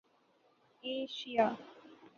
Asia 0.83 1.47